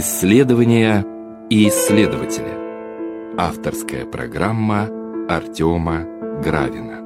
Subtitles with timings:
[0.00, 1.04] Исследования
[1.50, 3.36] и исследователи.
[3.36, 4.88] Авторская программа
[5.28, 6.04] Артема
[6.40, 7.04] Гравина.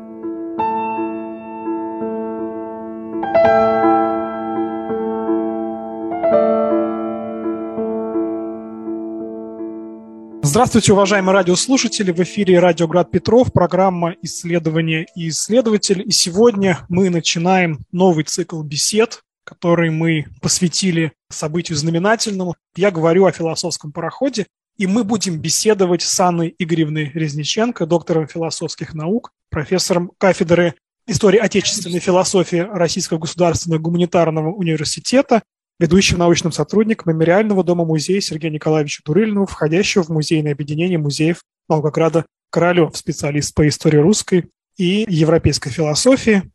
[10.43, 12.13] Здравствуйте, уважаемые радиослушатели!
[12.13, 16.03] В эфире Радио Град Петров, программа «Исследование и исследователь».
[16.07, 22.57] И сегодня мы начинаем новый цикл бесед, который мы посвятили событию знаменательному.
[22.77, 24.47] Я говорю о философском пароходе,
[24.77, 30.75] и мы будем беседовать с Анной Игоревной Резниченко, доктором философских наук, профессором кафедры
[31.07, 35.43] истории отечественной философии Российского государственного гуманитарного университета,
[35.79, 42.97] ведущим научным сотрудником Мемориального дома-музея Сергея Николаевича Дурыльного, входящего в музейное объединение музеев Волгограда Королев,
[42.97, 46.52] специалист по истории русской и европейской философии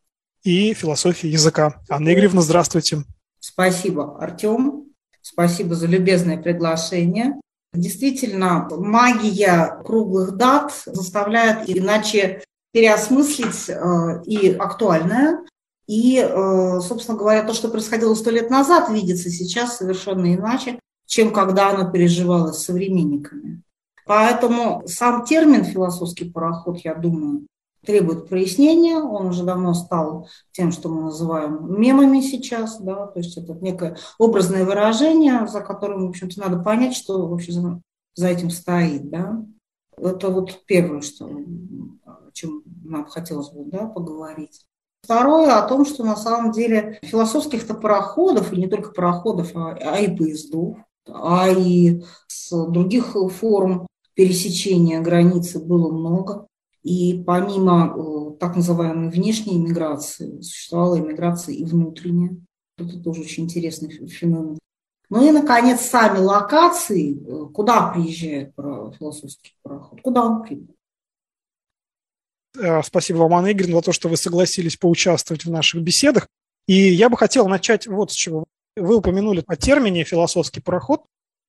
[0.48, 1.82] и философии языка.
[1.90, 3.04] Анна Игоревна, здравствуйте.
[3.40, 4.86] Спасибо, Артем.
[5.22, 7.36] Спасибо за любезное приглашение.
[7.74, 15.40] Действительно, магия круглых дат заставляет иначе переосмыслить э, и актуальное,
[15.86, 21.34] и, э, собственно говоря, то, что происходило сто лет назад, видится сейчас совершенно иначе, чем
[21.34, 23.64] когда оно переживалось современниками.
[24.06, 27.48] Поэтому сам термин «философский пароход», я думаю,
[27.88, 28.98] требует прояснения.
[28.98, 32.80] Он уже давно стал тем, что мы называем мемами сейчас.
[32.80, 33.08] Да?
[33.08, 37.82] То есть это некое образное выражение, за которым, в общем-то, надо понять, что вообще за,
[38.14, 39.10] за этим стоит.
[39.10, 39.42] Да?
[39.98, 41.26] Это вот первое, что,
[42.06, 44.66] о чем нам хотелось бы да, поговорить.
[45.02, 50.00] Второе о том, что на самом деле философских-то пароходов, и не только пароходов, а, а
[50.00, 56.48] и поездов, а и с других форм пересечения границы было много.
[56.84, 62.38] И помимо э, так называемой внешней миграции, существовала иммиграция и внутренняя.
[62.78, 64.60] Это тоже очень интересный феномен.
[65.10, 70.76] Ну и, наконец, сами локации, э, куда приезжает философский пароход, куда он прибыл.
[72.60, 76.28] Э, спасибо вам, Анна Игоревна, за то, что вы согласились поучаствовать в наших беседах.
[76.68, 78.46] И я бы хотел начать вот с чего.
[78.76, 81.04] Вы упомянули о термине «философский пароход».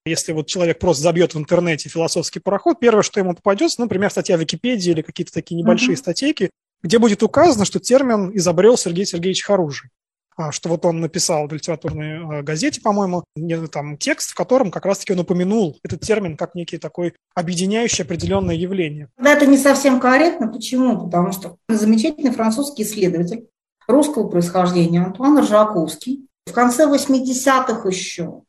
[0.08, 4.36] Если вот человек просто забьет в интернете «философский пароход», первое, что ему попадется, например, статья
[4.36, 5.98] в Википедии или какие-то такие небольшие uh-huh.
[5.98, 6.50] статейки,
[6.82, 9.90] где будет указано, что термин изобрел Сергей Сергеевич Харужий.
[10.38, 13.24] А, что вот он написал в литературной а, газете, по-моему,
[13.72, 18.54] там текст, в котором как раз-таки он упомянул этот термин как некий такой объединяющий определенное
[18.54, 19.08] явление.
[19.18, 20.46] Да, это не совсем корректно.
[20.46, 21.06] Почему?
[21.06, 23.48] Потому что замечательный французский исследователь
[23.88, 28.42] русского происхождения Антуан Ржаковский в конце 80-х еще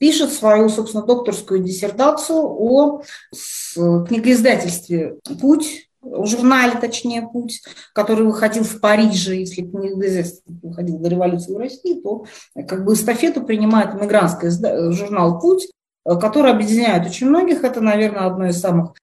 [0.00, 3.02] пишет свою, собственно, докторскую диссертацию о
[4.08, 7.62] книгоиздательстве «Путь», журнале, точнее, «Путь»,
[7.92, 12.24] который выходил в Париже, если книгоиздательство выходил до революции в России, то
[12.66, 14.50] как бы эстафету принимает мигрантский
[14.92, 15.70] журнал «Путь»,
[16.04, 17.62] который объединяет очень многих.
[17.62, 18.94] Это, наверное, одно из самых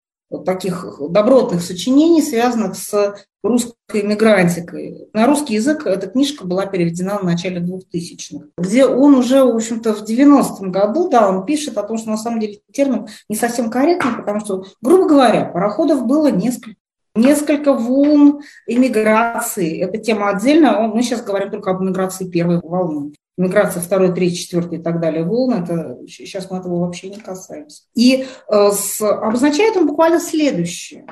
[0.45, 5.07] таких добротных сочинений, связанных с русской мигрантикой.
[5.13, 9.93] На русский язык эта книжка была переведена в начале 2000-х, где он уже, в общем-то,
[9.93, 13.69] в 90-м году, да, он пишет о том, что на самом деле термин не совсем
[13.69, 16.75] корректный, потому что, грубо говоря, пароходов было несколько.
[17.15, 19.81] Несколько волн иммиграции.
[19.81, 20.81] Эта тема отдельно.
[20.81, 25.23] Мы сейчас говорим только об иммиграции первой волны миграция второй, третий, четвертый и так далее
[25.23, 27.83] волны, это, сейчас мы этого вообще не касаемся.
[27.93, 31.05] И э, с, обозначает он буквально следующее.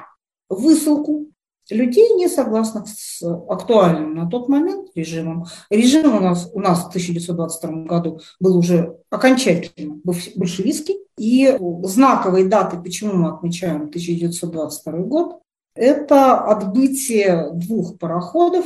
[0.50, 1.28] Высылку
[1.69, 5.46] людей, не согласных с актуальным на тот момент режимом.
[5.69, 10.97] Режим у нас, у нас в 1922 году был уже окончательно большевистский.
[11.18, 15.42] И знаковые даты, почему мы отмечаем 1922 год,
[15.75, 18.66] это отбытие двух пароходов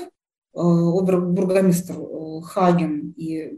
[0.55, 1.93] Э, бургомистр
[2.41, 3.57] Хаген и,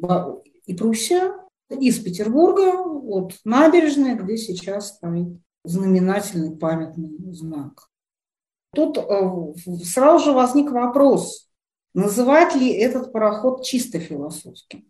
[0.65, 1.33] и Пруссия
[1.69, 7.87] из Петербурга, от набережной, где сейчас стоит знаменательный памятный знак.
[8.73, 9.53] Тут э,
[9.83, 11.49] сразу же возник вопрос,
[11.93, 14.85] называть ли этот пароход чисто философским.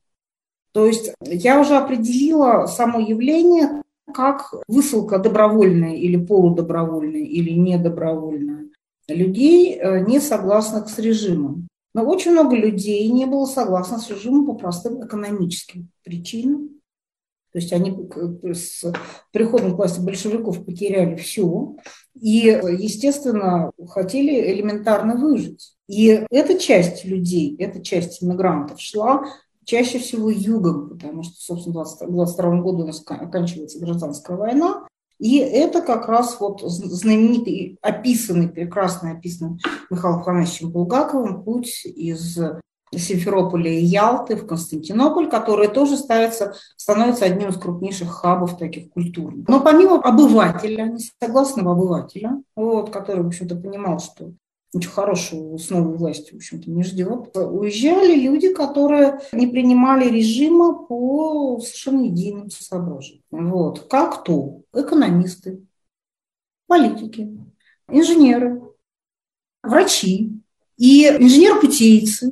[0.71, 3.81] То есть я уже определила само явление
[4.13, 8.69] как высылка добровольная или полудобровольная или недобровольная
[9.07, 11.67] людей, не согласных с режимом.
[11.93, 16.69] Но очень много людей не было согласно с режимом по простым экономическим причинам.
[17.51, 18.09] То есть они
[18.53, 18.85] с
[19.33, 21.75] приходом к власти большевиков потеряли все
[22.15, 22.37] и,
[22.79, 25.75] естественно, хотели элементарно выжить.
[25.87, 29.25] И эта часть людей, эта часть иммигрантов шла
[29.65, 34.87] чаще всего югом, потому что, собственно, в 22 году у нас оканчивается гражданская война,
[35.21, 39.59] и это как раз вот знаменитый, описанный, прекрасно описанный
[39.91, 42.39] Михаилом Афанасьевичем Булгаковым путь из
[42.91, 49.47] Симферополя и Ялты в Константинополь, которые тоже ставятся, становятся одним из крупнейших хабов таких культурных.
[49.47, 54.33] Но помимо обывателя, несогласного обывателя, вот, который, в общем-то, понимал, что
[54.73, 57.35] ничего хорошего с новой в общем-то, не ждет.
[57.35, 63.21] Уезжали люди, которые не принимали режима по совершенно единым соображениям.
[63.31, 63.87] Вот.
[63.87, 64.61] Как то?
[64.73, 65.61] Экономисты,
[66.67, 67.37] политики,
[67.89, 68.61] инженеры,
[69.61, 70.31] врачи
[70.77, 72.31] и инженеры-путейцы,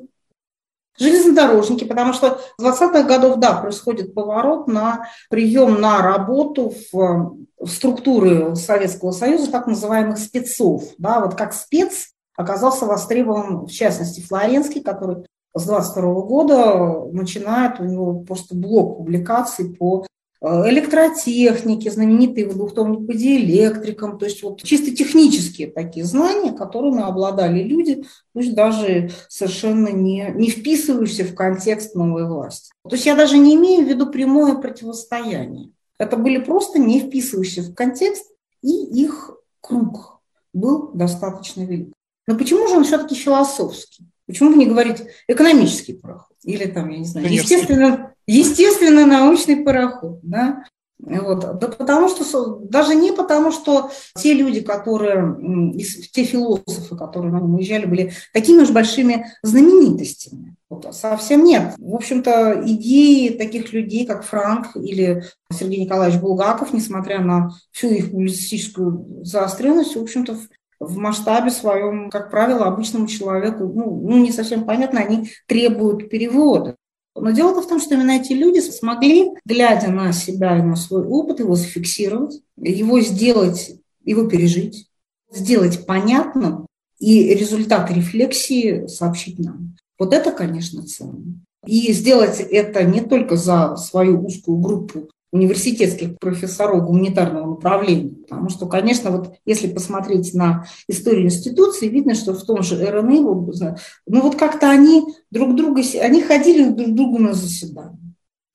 [0.97, 7.68] железнодорожники, потому что с 20-х годов, да, происходит поворот на прием на работу в, в
[7.68, 10.94] структуры Советского Союза так называемых спецов.
[10.97, 17.83] Да, вот как спец оказался востребован, в частности, Флоренский, который с 22 года начинает, у
[17.83, 20.06] него просто блок публикаций по
[20.39, 27.01] э, электротехнике, знаменитый его двухтомник по диэлектрикам, то есть вот чисто технические такие знания, которыми
[27.01, 32.71] обладали люди, пусть даже совершенно не, не вписывающиеся в контекст новой власти.
[32.88, 35.71] То есть я даже не имею в виду прямое противостояние.
[35.97, 38.31] Это были просто не вписывающиеся в контекст,
[38.62, 38.71] и
[39.03, 40.21] их круг
[40.53, 41.94] был достаточно велик.
[42.30, 44.06] Но почему же он все-таки философский?
[44.28, 46.38] Почему бы не говорить экономический пароход?
[46.44, 50.20] Или там, я не знаю, естественно, естественно научный пароход.
[50.22, 50.64] Да?
[51.00, 51.40] Вот.
[51.40, 55.74] Да потому что, даже не потому, что те люди, которые,
[56.14, 60.56] те философы, которые на нем уезжали, были такими уж большими знаменитостями.
[60.70, 60.86] Вот.
[60.86, 61.74] А совсем нет.
[61.80, 68.12] В общем-то, идеи таких людей, как Франк или Сергей Николаевич Булгаков, несмотря на всю их
[68.12, 70.38] публицистическую заостренность, в общем-то,
[70.80, 76.76] в масштабе своем, как правило, обычному человеку, ну, ну не совсем понятно, они требуют перевода.
[77.16, 81.06] Но дело в том, что именно эти люди смогли, глядя на себя и на свой
[81.06, 83.72] опыт, его зафиксировать, его сделать,
[84.04, 84.88] его пережить,
[85.31, 86.66] сделать понятным
[86.98, 89.75] и результат рефлексии сообщить нам.
[89.98, 91.42] Вот это, конечно, ценно.
[91.66, 98.16] И сделать это не только за свою узкую группу университетских профессоров гуманитарного направления.
[98.24, 103.20] Потому что, конечно, вот если посмотреть на историю институции, видно, что в том же РНИ,
[103.20, 107.98] ну вот как-то они друг друга, они ходили друг к другу на заседания.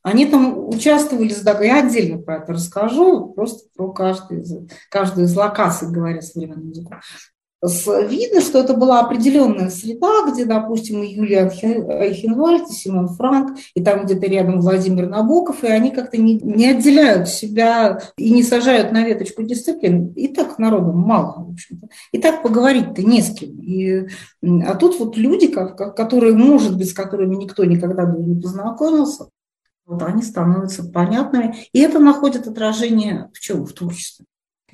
[0.03, 1.33] Они там участвовали,
[1.65, 6.99] я отдельно про это расскажу, просто про каждую каждую из локаций, говоря современным языком
[7.65, 13.83] видно, что это была определенная среда, где, допустим, и Юлия Айхенвальд, и Симон Франк, и
[13.83, 18.93] там где-то рядом Владимир Набоков, и они как-то не, не отделяют себя и не сажают
[18.93, 20.13] на веточку дисциплин.
[20.15, 21.89] И так народу мало, в общем-то.
[22.13, 23.59] И так поговорить-то не с кем.
[23.61, 24.09] И,
[24.43, 29.29] а тут вот люди, которые, может быть, с которыми никто никогда бы не познакомился,
[29.87, 31.57] вот они становятся понятными.
[31.73, 33.65] И это находит отражение в чем?
[33.65, 34.27] В творчестве.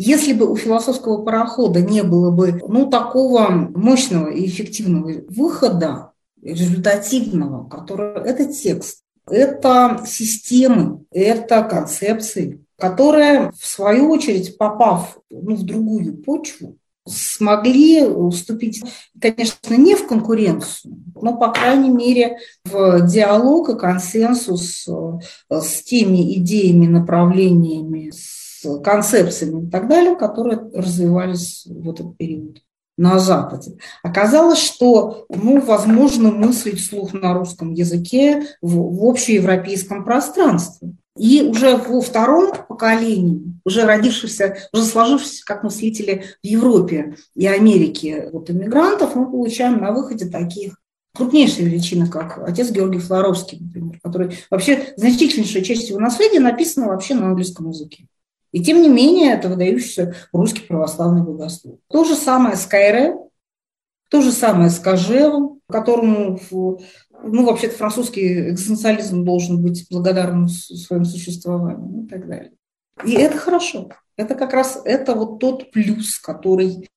[0.03, 7.69] Если бы у философского парохода не было бы ну, такого мощного и эффективного выхода, результативного,
[7.69, 16.17] который это текст, это системы, это концепции, которые, в свою очередь, попав ну, в другую
[16.17, 18.83] почву, смогли уступить,
[19.21, 24.89] конечно, не в конкуренцию, но, по крайней мере, в диалог и консенсус
[25.51, 28.30] с теми идеями, направлениями, с
[28.85, 32.63] концепциями и так далее, которые развивались в этот период
[33.01, 33.79] на Западе.
[34.03, 40.93] Оказалось, что, ну, возможно мыслить вслух на русском языке в, в общеевропейском пространстве.
[41.17, 48.29] И уже во втором поколении, уже родившихся, уже сложившихся как мыслители в Европе и Америке
[48.33, 50.79] вот, иммигрантов, мы получаем на выходе таких
[51.15, 57.15] крупнейшие величины, как отец Георгий Флоровский, например, который вообще значительнейшая часть его наследия написана вообще
[57.15, 58.07] на английском языке.
[58.53, 61.79] И тем не менее, это выдающийся русский православный богослов.
[61.89, 63.17] То же самое с Кайре,
[64.09, 72.05] то же самое с Кожевым, которому, ну, вообще-то французский экзистенциализм должен быть благодарным своим существованием
[72.05, 72.53] и так далее.
[73.05, 73.91] И это хорошо.
[74.17, 76.89] Это как раз это вот тот плюс, который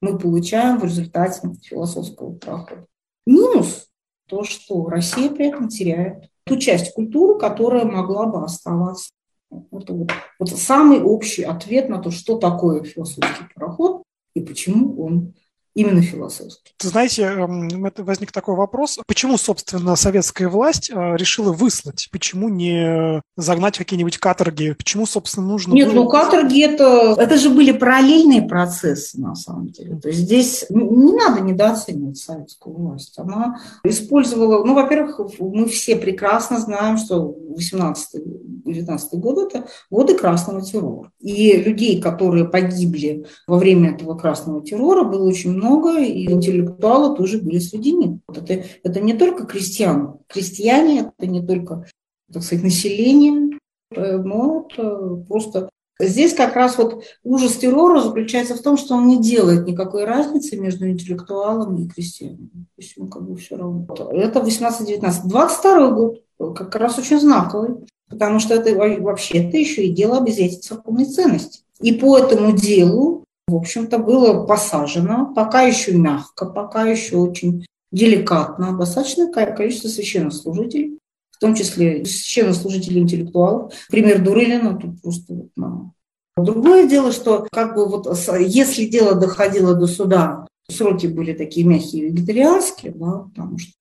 [0.00, 2.86] мы получаем в результате философского прохода.
[3.26, 3.88] Минус
[4.28, 9.10] то, что Россия при этом теряет ту часть культуры, которая могла бы оставаться
[9.50, 14.02] вот, вот, вот самый общий ответ на то, что такое философский пароход
[14.34, 15.34] и почему он
[15.74, 16.72] именно философский.
[16.80, 18.98] Знаете, эм, возник такой вопрос.
[19.06, 22.08] Почему, собственно, советская власть э, решила выслать?
[22.12, 24.72] Почему не загнать какие-нибудь каторги?
[24.72, 26.04] Почему, собственно, нужно Нет, было...
[26.04, 29.96] ну каторги это, это же были параллельные процессы, на самом деле.
[29.96, 33.18] То есть здесь не надо недооценивать советскую власть.
[33.18, 41.10] Она использовала, ну, во-первых, мы все прекрасно знаем, что 18-19 год– это годы красного террора.
[41.20, 47.38] И людей, которые погибли во время этого красного террора, было очень много, и интеллектуалы тоже
[47.38, 48.18] были среди них.
[48.28, 50.14] Это, это не только крестьяне.
[50.28, 51.86] Крестьяне– это не только,
[52.32, 53.58] так сказать, население,
[53.90, 55.68] но это просто
[56.00, 60.56] Здесь как раз вот ужас террора заключается в том, что он не делает никакой разницы
[60.56, 62.68] между интеллектуалом и крестьянином.
[62.76, 63.84] То есть ему как бы все равно.
[64.12, 65.22] Это 18-19.
[65.24, 70.28] 22 год как раз очень знаковый, потому что это вообще это еще и дело об
[70.28, 71.62] изъятии церковной ценности.
[71.80, 78.76] И по этому делу, в общем-то, было посажено, пока еще мягко, пока еще очень деликатно,
[78.76, 80.98] достаточное количество священнослужителей,
[81.30, 83.72] в том числе священнослужителей интеллектуалов.
[83.90, 85.92] Пример Дурылина тут просто вот на...
[86.36, 88.06] Другое дело, что как бы вот
[88.38, 93.72] если дело доходило до суда, сроки были такие мягкие вегетарианские, да, потому что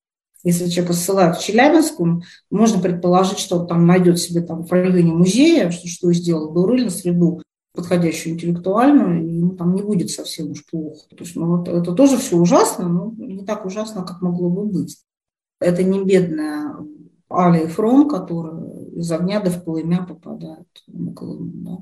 [0.43, 1.99] если человека ссылают в Челябинск,
[2.49, 6.89] можно предположить, что он там найдет себе там в районе музея, что, что сделал Дурылин,
[6.89, 7.41] среду
[7.77, 11.07] подходящую интеллектуальную, и ему там не будет совсем уж плохо.
[11.09, 14.65] То есть, ну, вот, это тоже все ужасно, но не так ужасно, как могло бы
[14.65, 14.97] быть.
[15.59, 16.75] Это не бедная
[17.29, 21.77] Али Фрон, который из огня до в полымя попадает на Колыму, да,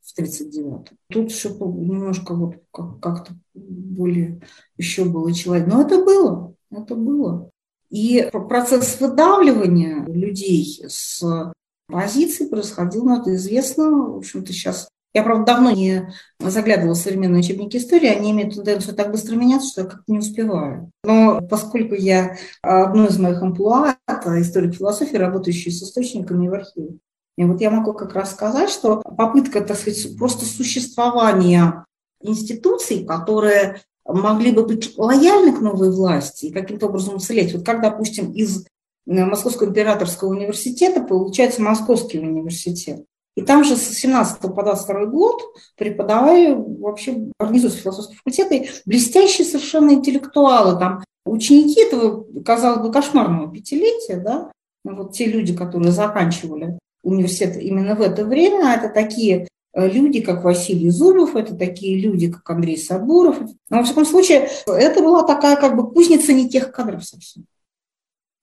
[0.00, 0.84] в 39-м.
[1.12, 4.40] Тут все немножко вот как-то более
[4.76, 5.66] еще было человек.
[5.66, 7.50] Но это было, это было.
[7.88, 11.52] И процесс выдавливания людей с
[11.88, 17.40] позиции происходил, ну, это известно, в общем-то, сейчас я, правда, давно не заглядывала в современные
[17.40, 20.90] учебники истории, они имеют тенденцию так быстро меняться, что я как-то не успеваю.
[21.04, 26.98] Но поскольку я одно из моих амплуа– это историк философии, работающий с источниками в архиве,
[27.36, 31.84] и вот я могу как раз сказать, что попытка, так сказать, просто существования
[32.22, 37.54] институций, которые могли бы быть лояльны к новой власти и каким-то образом уцелеть.
[37.54, 38.66] Вот как, допустим, из
[39.06, 43.04] Московского императорского университета получается Московский университет.
[43.40, 45.40] И там же с 17 по 22 год
[45.78, 54.18] преподавали вообще организуются философские факультеты, блестящие совершенно интеллектуалы, там ученики этого, казалось бы, кошмарного пятилетия,
[54.18, 54.52] да,
[54.84, 60.20] ну, вот те люди, которые заканчивали университет именно в это время, это такие э, люди,
[60.20, 63.38] как Василий Зубов, это такие люди, как Андрей Сабуров.
[63.70, 67.46] Но, во всяком случае, это была такая как бы кузница не тех кадров совсем.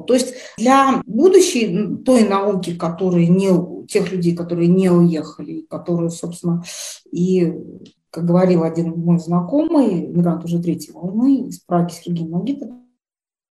[0.06, 3.50] То есть для будущей той науки, которые не,
[3.88, 6.64] тех людей, которые не уехали, которые, собственно,
[7.12, 7.54] и,
[8.12, 12.70] как говорил один мой знакомый, мигрант уже третьей волны из Праги, Сергей Магитов,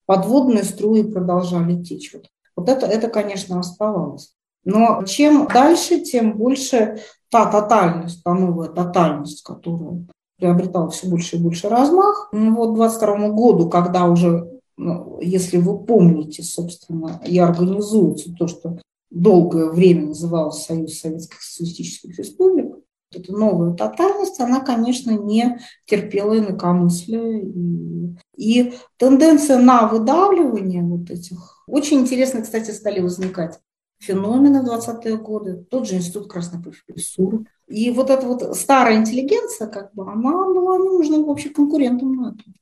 [0.05, 2.13] подводные струи продолжали течь.
[2.13, 4.35] Вот, вот это, это, конечно, оставалось.
[4.63, 6.99] Но чем дальше, тем больше
[7.29, 10.05] та тотальность, та новая тотальность, которая
[10.37, 12.29] приобретала все больше и больше размах.
[12.31, 18.79] Вот к 22 году, когда уже ну, если вы помните, собственно, и организуется то, что
[19.09, 22.75] долгое время называлось Союз Советских Социалистических Республик,
[23.13, 27.39] эта новая тотальность, она, конечно, не терпела инакомыслия.
[27.39, 31.63] И, и тенденция на выдавливание вот этих...
[31.67, 33.59] Очень интересно, кстати, стали возникать
[33.99, 37.45] феномены в 20-е годы, тот же институт красной профессуры.
[37.67, 42.53] И вот эта вот старая интеллигенция, как бы, она была нужна вообще конкурентом на этом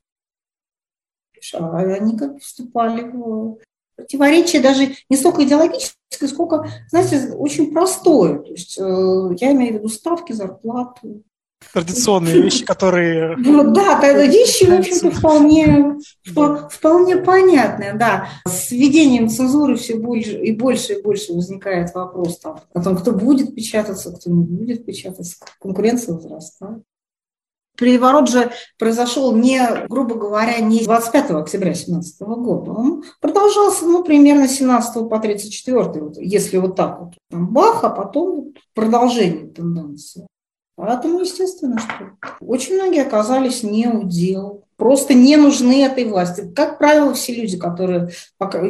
[1.52, 3.58] а они как вступали в
[3.96, 8.38] противоречие даже не столько идеологическое, сколько, знаете, очень простое.
[8.40, 11.22] То есть э, я имею в виду ставки, зарплату.
[11.72, 13.36] Традиционные вещи, которые...
[13.36, 15.98] Ну, да, вещи, в общем-то, вполне,
[16.70, 18.28] вполне понятные, да.
[18.46, 23.12] С введением цензуры все больше и больше и больше возникает вопрос там, о том, кто
[23.12, 25.36] будет печататься, кто не будет печататься.
[25.60, 26.82] Конкуренция возрастает.
[27.76, 32.70] Переворот же произошел не, грубо говоря, не 25 октября 2017 года.
[32.70, 37.14] Он продолжался, ну, примерно 17 по 34, вот, если вот так вот.
[37.30, 40.26] Там бах, а потом продолжение тенденции.
[40.76, 46.52] Поэтому, естественно, что очень многие оказались не у дел, просто не нужны этой власти.
[46.54, 48.10] Как правило, все люди, которые,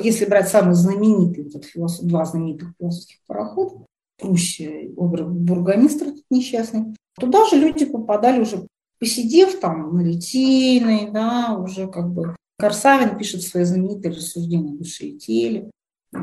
[0.03, 3.85] если брать самые знаменитые, вот философ, два знаменитых философских парохода,
[4.19, 8.67] Пруссия, бургомистр несчастный, туда же люди попадали уже
[8.99, 15.19] посидев там на Литейной, да, уже как бы Корсавин пишет свои знаменитые рассуждения о и
[15.19, 15.71] теле,
[16.15, 16.19] э,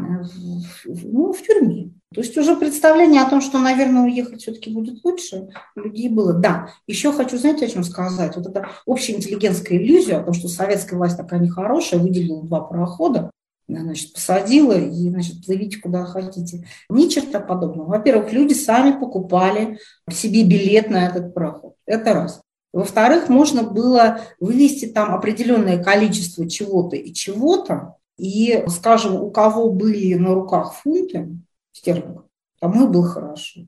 [0.86, 1.92] ну, в тюрьме.
[2.14, 6.34] То есть уже представление о том, что, наверное, уехать все-таки будет лучше, у людей было.
[6.34, 8.36] Да, еще хочу, знаете, о чем сказать?
[8.36, 13.32] Вот эта общая интеллигентская иллюзия о том, что советская власть такая нехорошая, выделила два парохода,
[13.68, 16.66] значит, посадила и, значит, плывите куда хотите.
[16.90, 17.88] Ни черта подобного.
[17.88, 21.76] Во-первых, люди сами покупали себе билет на этот пароход.
[21.86, 22.42] Это раз.
[22.74, 30.14] Во-вторых, можно было вывести там определенное количество чего-то и чего-то, и, скажем, у кого были
[30.14, 31.38] на руках фунты
[31.72, 32.26] стерлингов,
[32.60, 33.62] тому и было хорошо.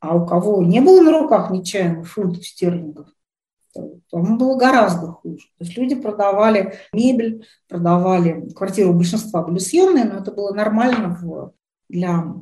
[0.00, 3.08] А у кого не было на руках нечаянных фунтов стерлингов,
[4.10, 5.46] Там было гораздо хуже.
[5.58, 11.18] То есть люди продавали мебель, продавали квартиры, у большинства были съемные, но это было нормально
[11.88, 12.34] для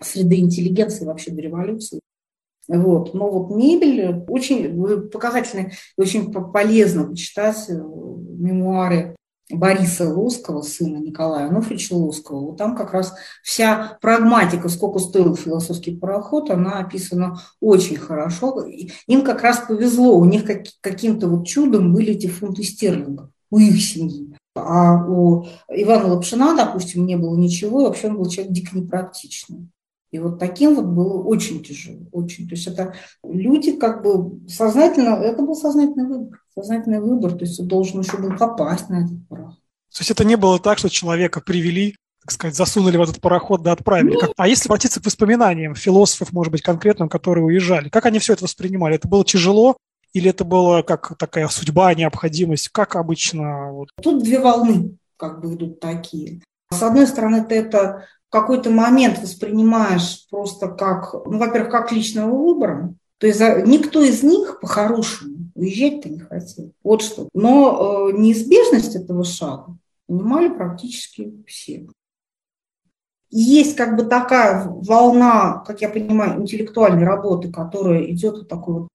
[0.00, 2.00] среды интеллигенции вообще до революции.
[2.68, 3.14] Вот.
[3.14, 9.16] Но вот мебель очень показательно и очень полезно почитать э, мемуары
[9.50, 12.40] Бориса Лоскова, сына Николая Ануфриевича Лоскова.
[12.40, 18.64] Вот там как раз вся прагматика, сколько стоил философский пароход, она описана очень хорошо.
[19.06, 23.58] Им как раз повезло, у них как, каким-то вот чудом были эти фунты стерлингов у
[23.58, 24.34] их семьи.
[24.56, 29.68] А у Ивана Лапшина, допустим, не было ничего, и вообще он был человек дико непрактичный.
[30.10, 32.48] И вот таким вот было очень тяжело, очень.
[32.48, 32.94] То есть это
[33.24, 38.16] люди как бы сознательно, это был сознательный выбор, сознательный выбор, то есть он должен еще
[38.16, 39.56] был попасть на этот пароход.
[39.56, 43.62] То есть это не было так, что человека привели, так сказать, засунули в этот пароход
[43.62, 44.14] да отправили.
[44.14, 44.32] Нет.
[44.36, 48.44] А если обратиться к воспоминаниям философов, может быть, конкретным, которые уезжали, как они все это
[48.44, 48.96] воспринимали?
[48.96, 49.76] Это было тяжело
[50.12, 52.68] или это было как такая судьба, необходимость?
[52.68, 53.72] Как обычно?
[53.72, 53.88] Вот?
[54.02, 56.42] Тут две волны как бы идут такие.
[56.70, 62.94] С одной стороны, это какой-то момент воспринимаешь просто как, ну, во-первых, как личного выбора.
[63.18, 66.72] То есть никто из них по-хорошему уезжать-то не хотел.
[66.82, 67.28] Вот что.
[67.32, 71.88] Но э, неизбежность этого шага понимали практически все.
[73.30, 78.88] Есть как бы такая волна, как я понимаю, интеллектуальной работы, которая идет вот такой вот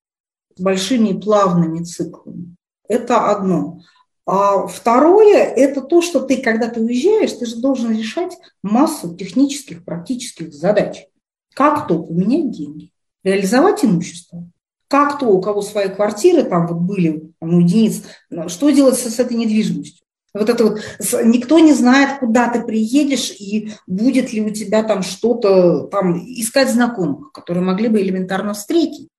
[0.58, 2.56] большими плавными циклами.
[2.88, 3.82] Это одно.
[4.26, 9.84] А второе– это то, что ты, когда ты уезжаешь, ты же должен решать массу технических,
[9.84, 11.06] практических задач.
[11.54, 12.92] Как то поменять деньги,
[13.24, 14.50] реализовать имущество,
[14.88, 18.04] как то, у кого свои квартиры там вот были, там, единиц,
[18.48, 20.06] что делать с этой недвижимостью.
[20.34, 20.80] Вот это вот,
[21.26, 26.70] никто не знает, куда ты приедешь и будет ли у тебя там что-то, там, искать
[26.72, 29.10] знакомых, которые могли бы элементарно встретить.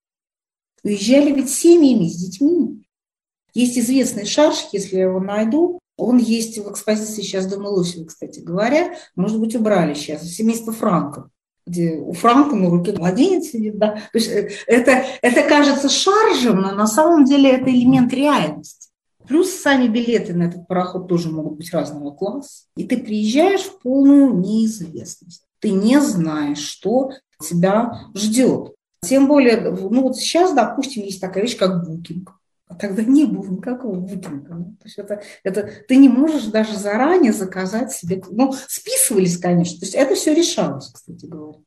[0.83, 2.82] Уезжали ведь семьями, с детьми.
[3.55, 8.41] Есть известный шарш, если я его найду, он есть в экспозиции сейчас Дома Лосева, кстати
[8.41, 8.95] говоря.
[9.15, 10.25] Может быть, убрали сейчас.
[10.25, 11.27] Семейство Франков
[11.65, 13.93] где у Франка на руке младенец сидит, да.
[13.95, 18.89] То есть э, это, это кажется шаржем, но на самом деле это элемент реальности.
[19.29, 22.65] Плюс сами билеты на этот пароход тоже могут быть разного класса.
[22.77, 25.45] И ты приезжаешь в полную неизвестность.
[25.61, 28.75] Ты не знаешь, что тебя ждет.
[29.01, 32.33] Тем более, ну вот сейчас, допустим, есть такая вещь, как букинг.
[32.73, 34.55] А тогда не было никакого букинга.
[34.55, 38.23] Ну, то есть это, это, ты не можешь даже заранее заказать себе.
[38.31, 39.79] Ну, списывались, конечно.
[39.79, 41.59] То есть это все решалось, кстати говоря.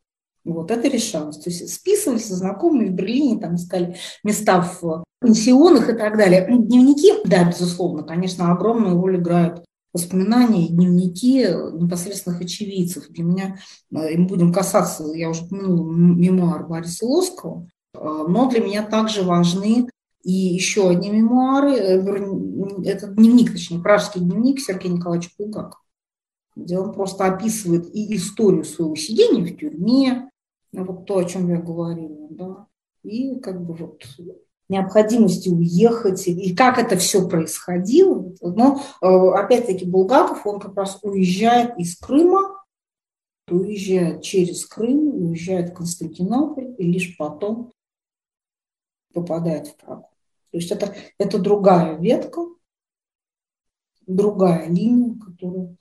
[0.43, 1.37] Вот это решалось.
[1.37, 6.47] То есть списывались со знакомыми в Берлине, там искали места в пансионах и так далее.
[6.49, 9.63] Ну, дневники, да, безусловно, конечно, огромную роль играют
[9.93, 13.09] воспоминания и дневники непосредственных очевидцев.
[13.09, 13.59] Для меня,
[13.91, 18.83] э, и мы будем касаться, я уже упомянула, мемуар Бориса Лоскова, э, но для меня
[18.83, 19.87] также важны
[20.25, 25.83] и еще одни мемуары, э, это дневник, точнее, пражский дневник Сергея Николаевича Булгакова,
[26.55, 30.31] где он просто описывает и историю своего сидения в тюрьме,
[30.73, 32.65] вот то, о чем я говорила, да,
[33.03, 34.01] и как бы вот
[34.67, 38.33] необходимости уехать, и как это все происходило.
[38.41, 42.63] Но, э, опять-таки, Булгаков, он как раз уезжает из Крыма,
[43.47, 47.71] уезжает через Крым, уезжает в Константинополь, и лишь потом
[49.13, 50.09] попадает в Прагу.
[50.55, 52.39] То есть это, это другая ветка,
[54.07, 55.75] другая линия, которая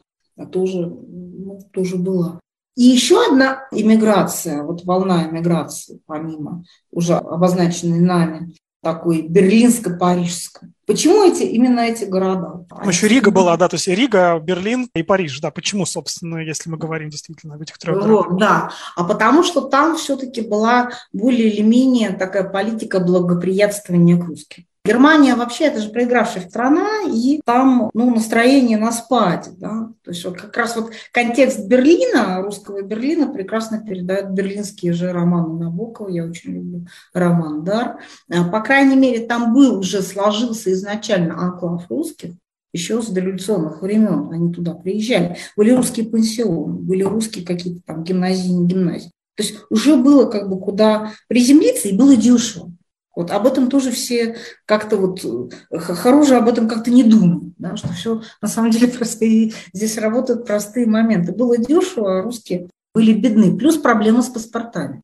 [0.51, 2.41] тоже, ну, тоже была.
[2.75, 10.73] И еще одна иммиграция, вот волна иммиграции, помимо уже обозначенной нами, такой берлинско-парижской.
[10.87, 12.67] Почему эти, именно эти города?
[12.71, 15.51] Ну, еще Рига была, да, то есть Рига, Берлин и Париж, да.
[15.51, 18.37] Почему, собственно, если мы говорим действительно об этих трех городах?
[18.39, 24.67] Да, а потому что там все-таки была более или менее такая политика благоприятствования к русским.
[24.87, 29.51] Германия вообще это же проигравшая страна, и там ну, настроение на спаде.
[29.57, 29.89] Да?
[30.05, 35.59] То есть вот как раз вот контекст Берлина, русского Берлина, прекрасно передает берлинские же романы
[35.59, 36.09] Набокова.
[36.11, 37.99] Я очень люблю роман «Дар».
[38.31, 42.33] А, по крайней мере, там был уже сложился изначально анклав русских,
[42.75, 45.39] еще с дореволюционных времен они туда приезжали.
[45.57, 49.13] Были русские пансионы, были русские какие-то там гимназии, не гимназии.
[49.37, 52.74] То есть уже было как бы куда приземлиться, и было дешево.
[53.17, 57.77] Вот об этом тоже все как-то вот, э, Харужа об этом как-то не думают, да,
[57.77, 61.33] что все на самом деле простые, здесь работают простые моменты.
[61.33, 63.57] Было дешево, а русские были бедны.
[63.57, 65.03] Плюс проблема с паспортами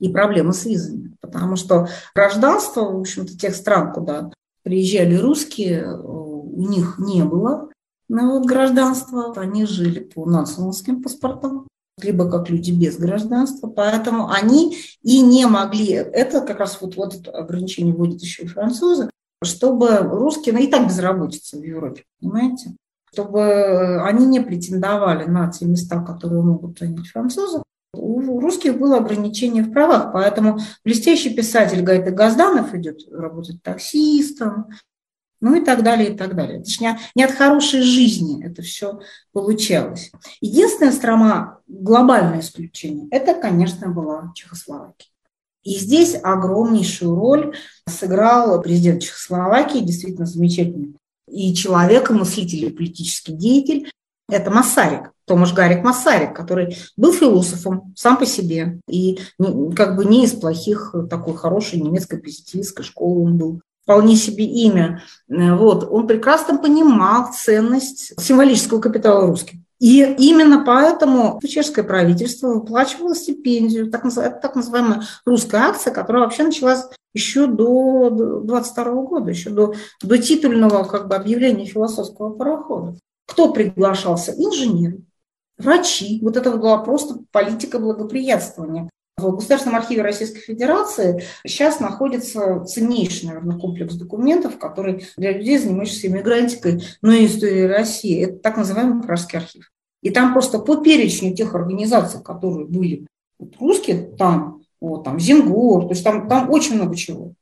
[0.00, 1.16] и проблема с визами.
[1.20, 4.30] Потому что гражданство, в общем-то, тех стран, куда
[4.62, 7.70] приезжали русские, э, у них не было
[8.08, 9.32] ну, вот, гражданства.
[9.36, 11.66] Они жили по национальным паспортам
[12.02, 17.14] либо как люди без гражданства, поэтому они и не могли, это как раз вот, вот
[17.14, 19.10] это ограничение вводят еще и французы,
[19.42, 22.74] чтобы русские, ну и так безработица в Европе, понимаете,
[23.12, 27.62] чтобы они не претендовали на те места, которые могут занять французы,
[27.96, 34.66] у русских было ограничение в правах, поэтому блестящий писатель Гайта Газданов идет работать таксистом,
[35.44, 36.60] ну и так далее, и так далее.
[36.60, 39.00] Это же не, не от хорошей жизни это все
[39.32, 40.10] получалось.
[40.40, 45.10] Единственная страна, глобальное исключение, это, конечно, была Чехословакия.
[45.62, 50.96] И здесь огромнейшую роль сыграл президент Чехословакии, действительно замечательный
[51.30, 53.90] и человек, и мыслитель, и политический деятель.
[54.30, 58.80] Это Масарик, Томаш Гарик Масарик, который был философом сам по себе.
[58.88, 59.18] И
[59.76, 65.02] как бы не из плохих, такой хорошей немецкой позитивистской школы он был вполне себе имя.
[65.28, 65.86] Вот.
[65.90, 69.60] Он прекрасно понимал ценность символического капитала русских.
[69.78, 76.44] И именно поэтому чешское правительство выплачивало стипендию, так, называемая, так называемая русская акция, которая вообще
[76.44, 82.96] началась еще до 22 года, еще до, до титульного как бы, объявления философского парохода.
[83.26, 84.32] Кто приглашался?
[84.32, 85.02] Инженеры,
[85.58, 86.18] врачи.
[86.22, 88.88] Вот это была просто политика благоприятствования.
[89.16, 96.08] В Государственном архиве Российской Федерации сейчас находится ценнейший, наверное, комплекс документов, который для людей, занимающихся
[96.08, 98.24] иммигрантикой, но и историей России.
[98.24, 99.70] Это так называемый Пражский архив.
[100.02, 103.06] И там просто по перечню тех организаций, которые были
[103.38, 107.34] вот, русские, там, вот, там, Зингор, то есть там, там очень много чего.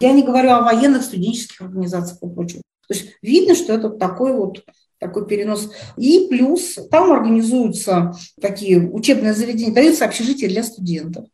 [0.00, 2.60] Я не говорю о военных студенческих организациях и прочем.
[2.88, 4.64] То есть видно, что это такой вот
[5.04, 5.70] такой перенос.
[5.96, 11.26] И плюс там организуются такие учебные заведения, даются общежития для студентов.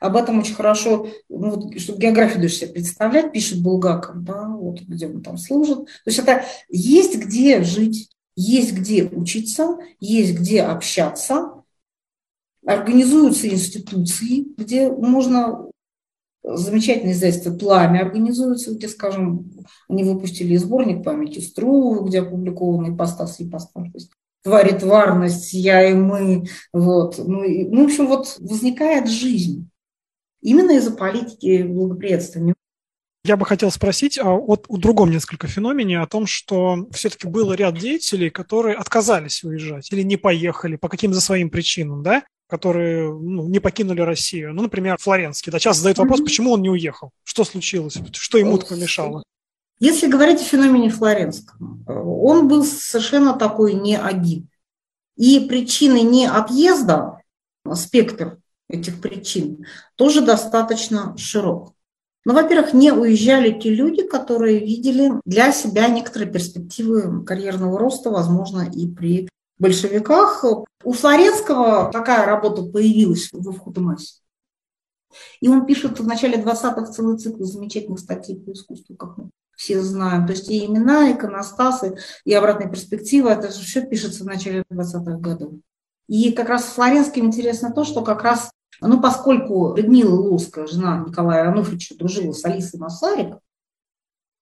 [0.00, 4.82] Об этом очень хорошо, ну, вот, чтобы географию даже себе представлять, пишет Булгаков, да, вот
[4.82, 5.86] где он там служит.
[5.86, 11.62] То есть это есть где жить, есть где учиться, есть где общаться,
[12.66, 15.70] организуются институции, где можно
[16.44, 19.50] замечательное издательство «Пламя» организуется, где, скажем,
[19.88, 23.72] они выпустили сборник памяти Струвова, где опубликованы ипостас и ипостас.
[23.72, 24.10] То есть
[24.42, 26.44] тварь тварность, я и мы.
[26.72, 27.18] Вот.
[27.18, 29.68] Ну, и, ну, в общем, вот возникает жизнь.
[30.42, 32.54] Именно из-за политики благоприятствования.
[33.24, 37.54] Я бы хотел спросить о, о, о другом несколько феномене, о том, что все-таки был
[37.54, 42.24] ряд деятелей, которые отказались уезжать или не поехали по каким-то своим причинам, да?
[42.48, 44.54] Которые ну, не покинули Россию.
[44.54, 45.50] Ну, например, Флоренский.
[45.50, 47.10] Да, часто задают вопрос, почему он не уехал?
[47.24, 47.98] Что случилось?
[48.12, 49.22] Что ему помешало?
[49.80, 54.48] Если говорить о феномене Флоренского, он был совершенно такой не один.
[55.16, 57.20] И причины не отъезда,
[57.74, 61.74] спектр этих причин, тоже достаточно широк.
[62.24, 68.68] Ну, во-первых, не уезжали те люди, которые видели для себя некоторые перспективы карьерного роста, возможно,
[68.72, 69.28] и при
[69.58, 70.44] большевиках.
[70.82, 74.20] У Флоренского такая работа появилась в Вхутемасе.
[75.40, 79.80] И он пишет в начале 20-х целый цикл замечательных статей по искусству, как мы все
[79.80, 80.26] знаем.
[80.26, 85.18] То есть и имена, иконостасы, и обратная перспектива, это же все пишется в начале 20-х
[85.18, 85.52] годов.
[86.08, 91.48] И как раз Флоренским интересно то, что как раз, ну, поскольку Людмила Лоская, жена Николая
[91.48, 93.38] Ануфрича, дружила с Алисой Масарик,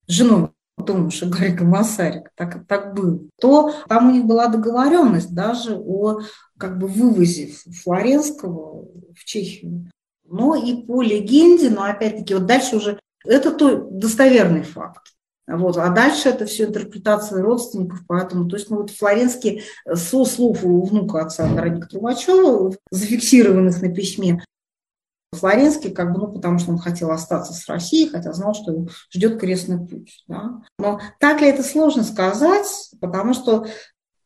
[0.08, 0.50] женой
[0.84, 6.20] Томаша Гарика Масарик, так, так было, то там у них была договоренность даже о
[6.58, 9.90] как бы вывозе Флоренского в Чехию.
[10.28, 15.12] Но и по легенде, но опять-таки вот дальше уже это то достоверный факт.
[15.46, 15.76] Вот.
[15.76, 20.82] А дальше это все интерпретация родственников, поэтому, то есть, ну вот Флоренский со слов у
[20.84, 24.42] внука отца Дорогих Трубачева, зафиксированных на письме,
[25.32, 28.88] Флоренский, как бы, ну, потому что он хотел остаться с Россией, хотя знал, что его
[29.10, 30.24] ждет крестный путь.
[30.28, 30.62] Да?
[30.78, 33.66] Но так ли это сложно сказать, потому что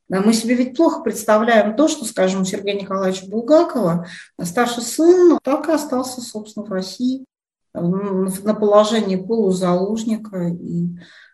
[0.09, 4.07] мы себе ведь плохо представляем то, что, скажем, у Сергея Николаевича Булгакова
[4.43, 7.25] старший сын так и остался, собственно, в России
[7.73, 10.49] на положении полузаложника.
[10.49, 10.89] И,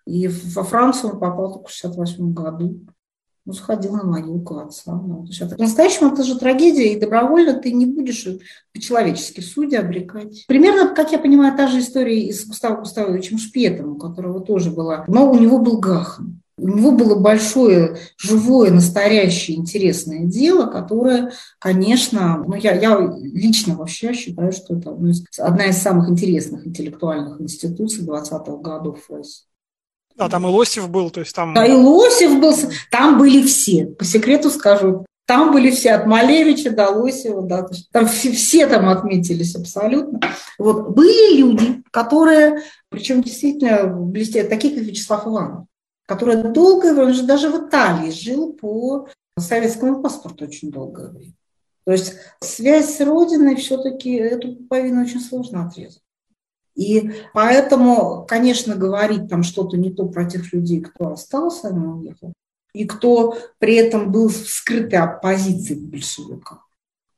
[0.06, 2.80] и во Францию он попал только в 1968 году
[3.44, 4.92] ну, сходил на могилку отца.
[4.92, 5.26] Ну,
[5.56, 8.26] по-настоящему это же трагедия, и добровольно ты не будешь
[8.72, 10.44] по-человечески судьи обрекать.
[10.46, 14.70] Примерно, как я понимаю, та же история и с Густавом Густавовичем Шпетом, у которого тоже
[14.70, 16.42] была, но у него был Гахан.
[16.58, 24.12] У него было большое, живое, настоящее, интересное дело, которое, конечно, ну, я, я лично вообще
[24.12, 24.96] считаю, что это
[25.38, 29.46] одна из самых интересных интеллектуальных институций 20-х годов России.
[30.16, 31.54] Да, там и Лосев был, то есть там...
[31.54, 32.54] Да, и Лосев был,
[32.90, 38.06] там были все, по секрету скажу, там были все, от Малевича до Лосева, да, там
[38.06, 40.20] все, все там отметились абсолютно.
[40.58, 40.90] Вот.
[40.90, 45.66] Были люди, которые, причем действительно блестят, такие как Вячеслав Иванов,
[46.06, 51.34] который долгое время, он же даже в Италии жил по советскому паспорту очень долгое время.
[51.84, 56.02] То есть связь с Родиной все-таки эту пуповину очень сложно отрезать.
[56.74, 62.32] И поэтому, конечно, говорить там что-то не то про тех людей, кто остался, не уехал,
[62.72, 66.60] и кто при этом был в скрытой оппозиции к большевикам.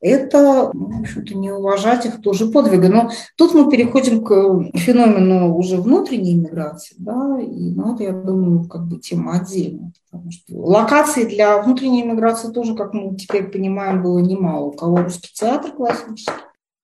[0.04, 2.90] Это, ну, в общем-то, не уважать их тоже подвига.
[2.90, 8.68] Но тут мы переходим к феномену уже внутренней иммиграции, да, и ну, это, я думаю,
[8.68, 14.02] как бы тема отдельная, потому что локаций для внутренней иммиграции тоже, как мы теперь понимаем,
[14.02, 14.66] было немало.
[14.66, 16.32] У кого русский театр классический,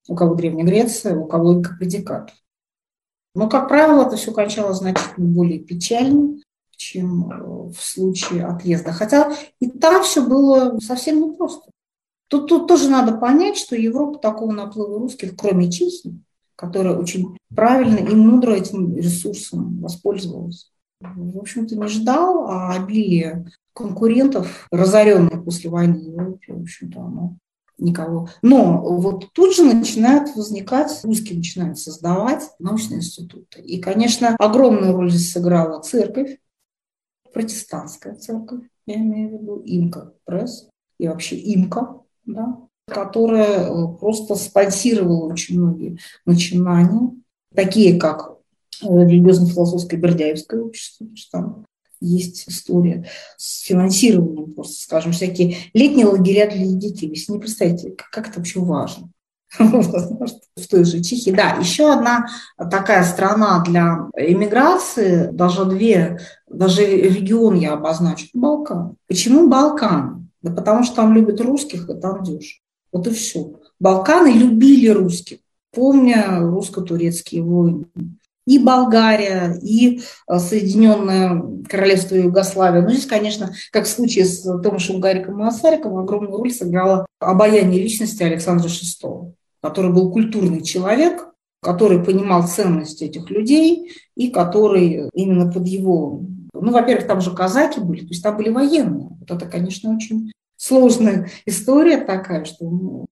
[0.08, 2.32] у кого Древняя Греция, у кого предикат.
[3.34, 6.38] Но, как правило, это все кончалось значительно более печально,
[6.76, 8.92] чем э, в случае отъезда.
[8.92, 11.70] Хотя и там все было совсем непросто.
[12.28, 16.20] Тут, тут тоже надо понять, что Европа такого наплыва русских, кроме Чехии,
[16.56, 24.68] которая очень правильно и мудро этим ресурсом воспользовалась, в общем-то, не ждал, а обилие конкурентов,
[24.70, 27.36] разоренных после войны Европе, в общем-то, оно
[27.80, 28.28] никого.
[28.42, 33.60] Но вот тут же начинают возникать, русские начинают создавать научные институты.
[33.60, 36.38] И, конечно, огромную роль здесь сыграла церковь,
[37.32, 44.34] протестантская церковь, я имею в виду, имка пресс и вообще имка, да, которая э, просто
[44.34, 47.12] спонсировала очень многие начинания,
[47.54, 48.38] такие как
[48.82, 51.66] э, религиозно-философское Бердяевское общество, что там
[52.00, 57.08] есть история с финансированием, просто, скажем, всякие летние лагеря для детей.
[57.08, 59.10] Вы себе не представляете, как это вообще важно.
[59.58, 61.32] в той же Чехии.
[61.32, 68.96] Да, еще одна такая страна для иммиграции, даже две, даже регион я обозначу, Балкан.
[69.08, 70.30] Почему Балкан?
[70.42, 72.62] Да потому что там любят русских, и там дешево.
[72.92, 73.54] Вот и все.
[73.80, 75.38] Балканы любили русских,
[75.72, 77.86] помня русско-турецкие войны
[78.50, 82.82] и Болгария, и э, Соединенное Королевство Югославия.
[82.82, 88.24] Но здесь, конечно, как в случае с Томашем Гариком Масариком, огромную роль сыграло обаяние личности
[88.24, 91.28] Александра VI, который был культурный человек,
[91.62, 96.22] который понимал ценность этих людей и который именно под его...
[96.52, 99.10] Ну, во-первых, там же казаки были, то есть там были военные.
[99.20, 103.06] Вот это, конечно, очень сложная история такая, что ну,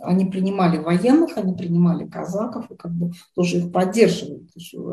[0.00, 4.46] они принимали военных, они принимали казаков и как бы тоже их поддерживали.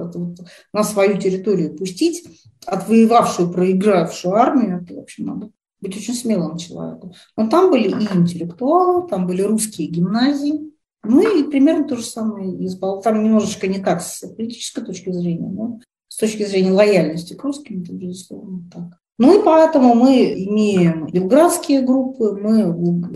[0.07, 0.37] Это вот
[0.73, 2.27] на свою территорию пустить
[2.65, 7.13] отвоевавшую, проигравшую армию, это, в общем, надо быть очень смелым человеком.
[7.35, 12.57] Но там были и интеллектуалы, там были русские гимназии, ну и примерно то же самое
[12.57, 13.01] из Бал.
[13.01, 17.83] Там немножечко не так с политической точки зрения, но с точки зрения лояльности к русским,
[17.83, 18.99] это безусловно так.
[19.19, 22.61] Ну и поэтому мы имеем белградские группы, мы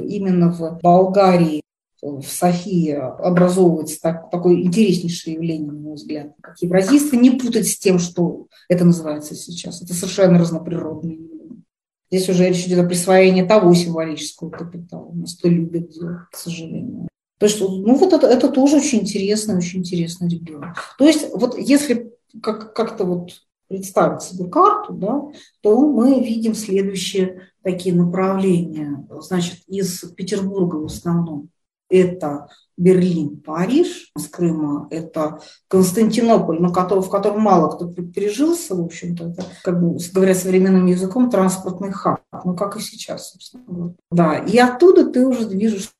[0.08, 1.62] именно в Болгарии
[2.02, 7.78] в Софии образовывается так, такое интереснейшее явление, на мой взгляд, как евразийство, не путать с
[7.78, 9.82] тем, что это называется сейчас.
[9.82, 11.64] Это совершенно разноприродное явление.
[12.12, 15.12] Здесь уже речь идет о присвоении того символического капитала.
[15.14, 15.94] Нас то любят
[16.32, 17.08] к сожалению.
[17.38, 20.76] То есть, ну вот это, это тоже очень интересный, очень интересный регион.
[20.98, 22.12] То есть, вот если
[22.42, 23.32] как, как-то вот
[23.68, 25.22] представить себе карту, да,
[25.62, 29.08] то мы видим следующие такие направления.
[29.22, 31.50] Значит, из Петербурга в основном
[31.92, 38.82] это Берлин, Париж, с Крыма это Константинополь, на котором, в котором мало кто пережился, в
[38.82, 43.94] общем-то, это, как бы, говоря современным языком, транспортный хаб, ну, как и сейчас, собственно.
[44.10, 45.92] Да, и оттуда ты уже движешься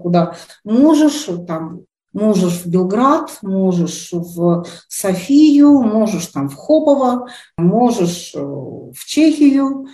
[0.00, 1.82] куда можешь, там,
[2.12, 9.86] можешь в Белград, можешь в Софию, можешь там в Хопово, можешь э, в Чехию,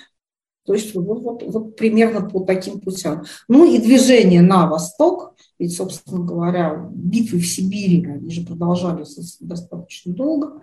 [0.66, 3.24] то есть вот, вот, вот примерно по таким путям.
[3.48, 10.12] Ну и движение на восток, ведь, собственно говоря, битвы в Сибири, они же продолжались достаточно
[10.12, 10.62] долго,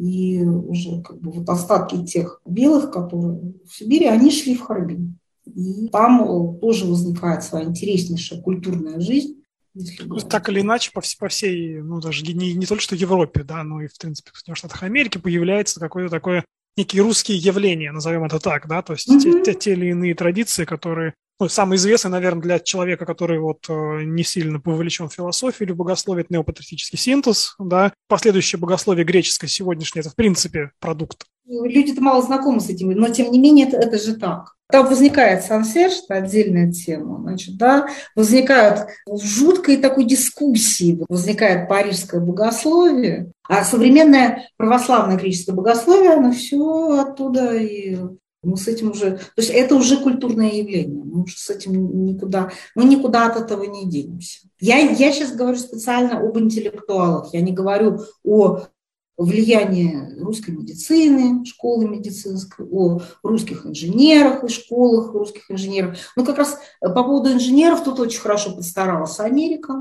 [0.00, 5.18] и уже как бы вот остатки тех белых, которые в Сибири, они шли в Харбин.
[5.46, 9.42] И там тоже возникает своя интереснейшая культурная жизнь.
[10.28, 13.62] Так или иначе, по, всей, по всей, ну, даже не, не только что Европе, да,
[13.64, 16.44] но и, в принципе, в Штатах Америки появляется какое-то такое
[16.76, 19.44] некие русские явления, назовем это так, да, то есть mm-hmm.
[19.44, 23.66] те, те, те или иные традиции, которые ну, самый известный, наверное, для человека, который вот
[23.68, 27.92] э, не сильно повлечен в философию или в богословие, это неопатристический синтез, да.
[28.08, 31.26] Последующее богословие греческое сегодняшнее, это, в принципе, продукт.
[31.46, 34.54] Люди-то мало знакомы с этим, но, тем не менее, это, это же так.
[34.70, 43.30] Там возникает сансерж, это отдельная тема, значит, да, возникают жуткой такой дискуссии, возникает парижское богословие,
[43.46, 47.98] а современное православное греческое богословие, оно все оттуда и
[48.44, 52.50] мы с этим уже, то есть это уже культурное явление, мы уже с этим никуда,
[52.74, 54.40] мы никуда от этого не денемся.
[54.60, 58.62] Я, я сейчас говорю специально об интеллектуалах, я не говорю о
[59.16, 65.98] влиянии русской медицины, школы медицинской, о русских инженерах и школах русских инженеров.
[66.16, 69.74] Ну, как раз по поводу инженеров тут очень хорошо постаралась Америка,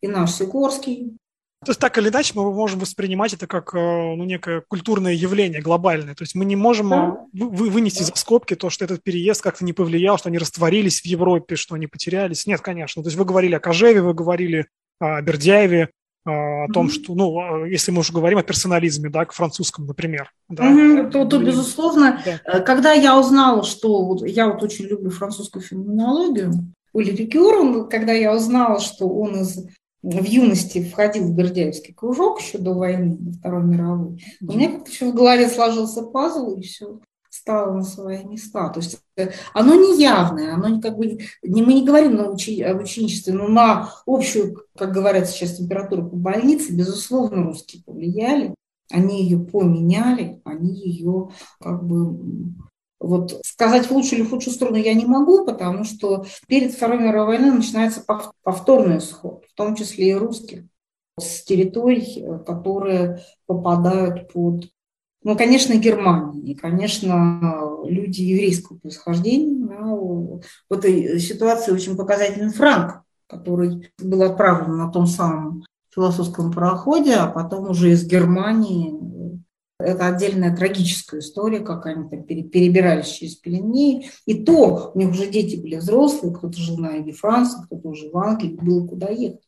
[0.00, 1.16] и наш Сикорский,
[1.64, 5.62] То есть так или иначе мы можем воспринимать это как э, ну, некое культурное явление
[5.62, 6.14] глобальное.
[6.14, 7.16] То есть мы не можем да.
[7.32, 11.06] вы, вынести за скобки то, что этот переезд как-то не повлиял, что они растворились в
[11.06, 12.46] Европе, что они потерялись.
[12.46, 13.02] Нет, конечно.
[13.02, 14.66] То есть вы говорили о Кожеве, вы говорили
[15.00, 15.90] о Бердяеве,
[16.26, 16.90] о том, mm-hmm.
[16.90, 20.30] что, ну, если мы уже говорим о персонализме, да, к французскому, например.
[20.48, 20.64] Да.
[20.64, 21.10] Mm-hmm.
[21.10, 22.40] То, то, безусловно, да.
[22.44, 26.52] Э, когда я узнала, что вот, я вот очень люблю французскую феноменологию,
[26.92, 29.66] Оли Рикюр, когда я узнала, что он из
[30.06, 34.90] в юности входил в Бердяевский кружок еще до войны, до Второй мировой, у меня как-то
[34.90, 38.68] еще в голове сложился пазл, и все стало на свои места.
[38.68, 38.98] То есть
[39.52, 43.48] оно не явное, оно как бы, не, мы не говорим на учи, об ученичестве, но
[43.48, 48.54] на общую, как говорят сейчас, температуру по больнице, безусловно, русские повлияли,
[48.90, 52.16] они ее поменяли, они ее как бы
[52.98, 56.98] вот сказать в лучшую или в худшую сторону я не могу, потому что перед Второй
[56.98, 58.04] мировой войной начинается
[58.42, 60.64] повторный исход, в том числе и русских,
[61.18, 64.66] с территорий, э, которые попадают под,
[65.22, 69.66] ну, конечно, Германия, и, конечно, люди еврейского происхождения.
[69.66, 77.14] Да, в этой ситуации очень показательный Франк, который был отправлен на том самом философском пароходе,
[77.14, 78.94] а потом уже из Германии
[79.78, 84.08] это отдельная трагическая история, как они там перебирались через Пеленеи.
[84.24, 88.10] И то у них уже дети были взрослые, кто-то жил на Эве Франции, кто-то уже
[88.10, 89.46] в Англии, было куда ехать.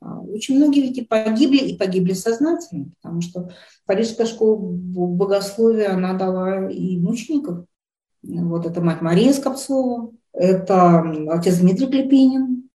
[0.00, 3.50] А, очень многие ведь погибли, и погибли сознательно, потому что
[3.86, 7.66] Парижская школа богословия, она дала и мучеников.
[8.22, 12.70] Вот это мать Мария Скопцова, это отец Дмитрий Клепинин,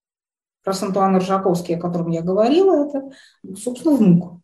[0.64, 3.10] про Антуан Ржаковский, о котором я говорила, это,
[3.56, 4.39] собственно, внук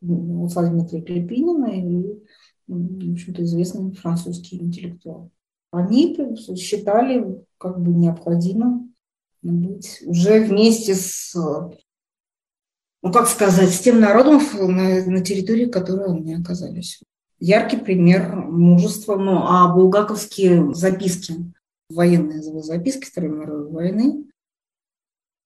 [0.00, 2.18] Владимира Клепинина и,
[2.66, 5.30] в общем-то, известный французский интеллектуал.
[5.70, 6.16] Они
[6.56, 8.94] считали как бы необходимым
[9.42, 16.34] быть уже вместе с, ну как сказать, с тем народом на, на территории, которой они
[16.34, 17.00] оказались.
[17.38, 21.52] Яркий пример мужества, ну а булгаковские записки,
[21.88, 24.24] военные записки Второй мировой войны,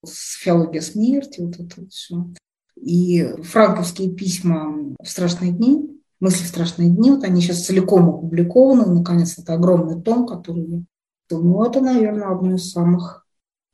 [0.03, 2.25] с филология смерти, вот это вот все.
[2.75, 8.85] И франковские письма в страшные дни, мысли в страшные дни, вот они сейчас целиком опубликованы,
[8.85, 10.85] наконец, это огромный том, который,
[11.31, 13.25] ну, это, наверное, одно из самых,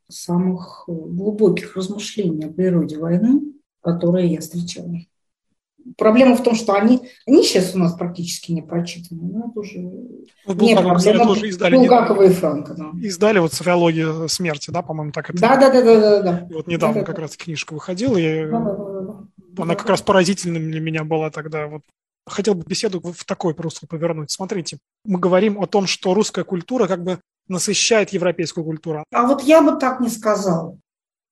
[0.07, 4.95] самых глубоких размышлений о природе войны, которые я встречала.
[5.97, 9.21] Проблема в том, что они, они сейчас у нас практически не прочитаны.
[9.21, 9.79] Но это уже
[10.45, 11.25] вот не проблема.
[11.25, 12.73] Тоже издали Булгакова и Франка.
[12.73, 12.91] Да.
[13.01, 15.39] Издали вот «Софиология смерти», да, по-моему, так это.
[15.39, 16.47] Да, да, да, да, да, да.
[16.51, 17.21] вот недавно да, как да.
[17.23, 19.01] раз книжка выходила, и да, да, да,
[19.37, 19.63] да.
[19.63, 21.67] она как раз поразительным для меня была тогда.
[21.67, 21.81] Вот
[22.27, 24.31] хотел бы беседу в такой просто повернуть.
[24.31, 29.03] Смотрите, мы говорим о том, что русская культура как бы насыщает европейскую культуру.
[29.11, 30.77] А вот я бы так не сказала.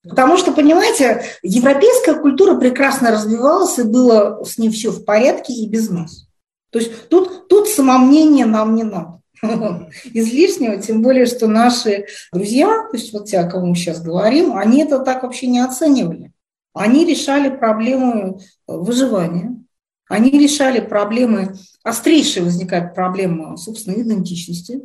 [0.08, 5.68] Потому что, понимаете, европейская культура прекрасно развивалась, и было с ней все в порядке и
[5.68, 6.28] без нас.
[6.72, 9.20] То есть тут, тут самомнение нам не надо
[10.14, 14.56] излишнего, тем более, что наши друзья, то есть вот те, о ком мы сейчас говорим,
[14.56, 16.32] они это так вообще не оценивали.
[16.74, 19.56] Они решали проблемы выживания,
[20.08, 24.82] они решали проблемы, острейшие возникают проблемы собственной идентичности,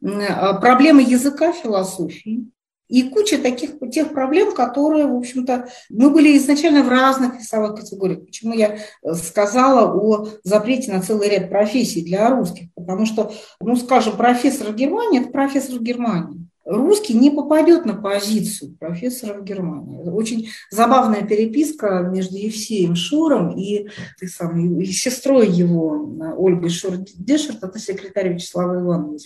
[0.00, 2.51] проблемы языка, философии,
[2.92, 8.26] и куча таких тех проблем, которые, в общем-то, мы были изначально в разных весовых категориях.
[8.26, 12.68] Почему я э, сказала о запрете на целый ряд профессий для русских?
[12.74, 16.46] Потому что, ну, скажем, профессор Германии– это профессор Германии.
[16.66, 20.10] Русский не попадет на позицию профессора в Германии.
[20.10, 23.88] Очень забавная переписка между Евсеем Шуром и,
[24.20, 29.18] ты сам, и сестрой его, э, Ольгой Шур-Дешерт, это секретарь Вячеслава Ивановна,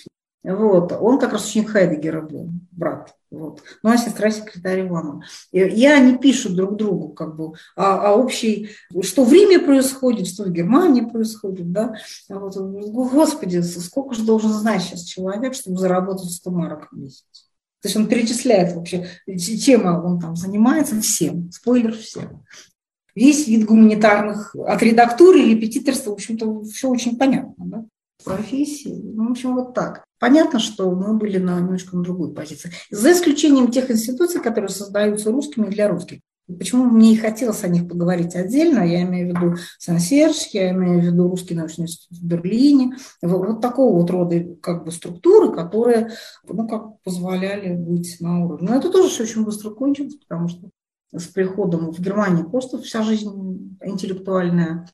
[0.55, 0.93] вот.
[0.93, 3.15] Он как раз ученик Хайдегера был, брат.
[3.31, 3.63] Вот.
[3.83, 5.25] Ну, а сестра секретарь Иванова.
[5.51, 8.71] И, и они пишут друг другу как бы о, о общей,
[9.03, 11.73] что в Риме происходит, что в Германии происходит.
[11.73, 11.97] Да?
[12.29, 12.57] Вот.
[12.57, 17.25] Господи, сколько же должен знать сейчас человек, чтобы заработать 100 марок в месяц.
[17.83, 21.51] То есть он перечисляет вообще, чем он там занимается, всем.
[21.51, 22.45] Спойлер всем.
[23.15, 27.65] Весь вид гуманитарных, от редактуры репетиторства, в общем-то, все очень понятно.
[27.65, 27.85] Да?
[28.25, 29.01] Профессии.
[29.03, 30.05] Ну, в общем, вот так.
[30.19, 32.73] Понятно, что мы были на немножко на другой позиции.
[32.91, 36.21] За исключением тех институций, которые создаются русскими для русских.
[36.47, 41.01] Почему мне и хотелось о них поговорить отдельно, я имею в виду Сан-Серж, я имею
[41.01, 45.53] в виду Русский научный институт в Берлине, вот, вот такого вот рода как бы структуры,
[45.53, 46.13] которые
[46.49, 48.69] ну, как позволяли быть на уровне.
[48.71, 50.71] Но это тоже все очень быстро кончилось, потому что
[51.13, 54.89] с приходом в Германии просто вся жизнь интеллектуальная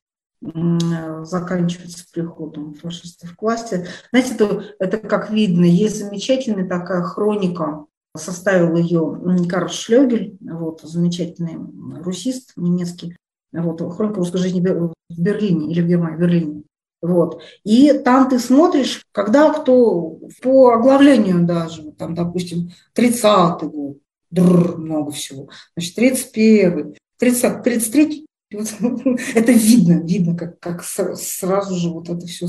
[1.23, 3.87] заканчивается приходом фашистов к власти.
[4.11, 7.85] Знаете, это, это как видно, есть замечательная такая хроника
[8.15, 11.57] составил ее Карл Шлёгель, вот, замечательный
[12.03, 13.15] русист немецкий,
[13.51, 16.63] вот, хроника русской жизни в Берлине или в Германии, в Берлине.
[17.01, 17.41] Вот.
[17.63, 23.97] И там ты смотришь, когда кто по оглавлению даже, там, допустим, 30-й год,
[24.31, 28.25] др, много всего, значит, 31-й, 30, 33
[29.35, 32.47] это видно, видно, как, как сразу же вот это все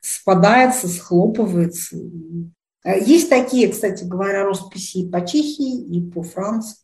[0.00, 1.98] спадается, схлопывается.
[2.84, 6.78] А есть такие, кстати говоря, росписи и по Чехии, и по Франции.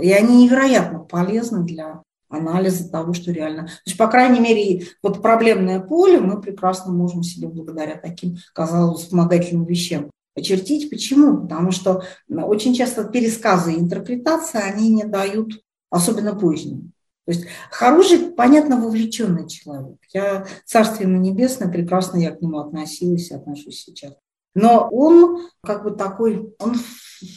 [0.00, 3.66] И они невероятно полезны для анализа того, что реально.
[3.66, 9.02] То есть, по крайней мере, вот проблемное поле мы прекрасно можем себе благодаря таким, казалось,
[9.02, 10.88] вспомогательным вещам очертить.
[10.90, 11.42] Почему?
[11.42, 16.90] Потому что очень часто пересказы и интерпретации, они не дают, особенно поздние.
[17.24, 19.98] То есть хороший, понятно, вовлеченный человек.
[20.12, 24.14] Я, царствие ему небесное, прекрасно я к нему относилась и отношусь сейчас.
[24.54, 26.74] Но он как бы такой, он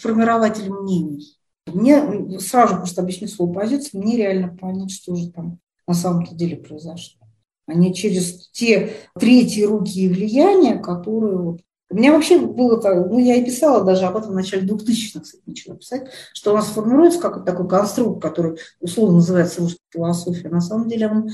[0.01, 1.37] формирователь мнений.
[1.67, 6.57] Мне сразу просто объясню свою позицию, мне реально понять, что же там на самом-то деле
[6.57, 7.25] произошло.
[7.67, 11.61] А через те третьи руки и влияния, которые вот
[11.95, 15.21] у меня вообще было так, ну я и писала даже об этом в начале 2000-х,
[15.21, 20.49] кстати, начала писать, что у нас формируется как такой конструкт, который условно называется русская философия.
[20.49, 21.29] На самом деле он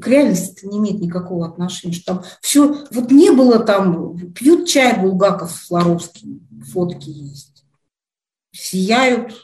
[0.00, 1.92] к реальности не имеет никакого отношения.
[1.92, 7.66] Что там все, вот не было там, пьют чай Булгаков с Флоровским, фотки есть.
[8.52, 9.34] Сияют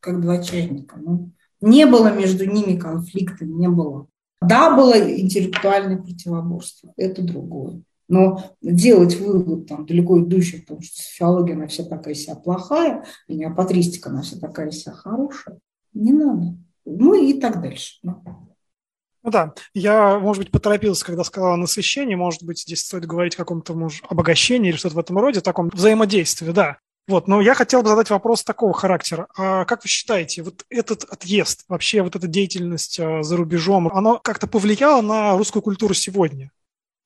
[0.00, 0.96] как два чайника.
[0.96, 4.06] Ну, не было между ними конфликта, не было.
[4.40, 7.82] Да, было интеллектуальное противоборство, это другое.
[8.12, 13.34] Но делать вывод там, далеко идущий, потому что социология, она вся такая вся плохая, и
[13.34, 15.58] неопатристика, она вся такая вся хорошая,
[15.94, 16.58] не надо.
[16.84, 18.00] Ну и так дальше.
[18.02, 23.36] Ну да, я, может быть, поторопился, когда сказал о насыщении, может быть, здесь стоит говорить
[23.36, 26.76] о каком-то может, обогащении или что-то в этом роде, таком взаимодействии, да.
[27.08, 29.26] Вот, но я хотел бы задать вопрос такого характера.
[29.38, 34.18] А как вы считаете, вот этот отъезд, вообще вот эта деятельность а, за рубежом, она
[34.22, 36.50] как-то повлияла на русскую культуру сегодня?